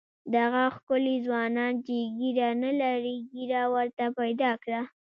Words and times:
دغه 0.35 0.61
ښکلي 0.75 1.15
ځوانان 1.25 1.73
چې 1.85 1.95
ږیره 2.19 2.49
نه 2.63 2.71
لري 2.81 3.15
ږیره 3.33 3.63
ورته 3.73 4.05
پیدا 4.19 4.51
کړه. 4.63 4.81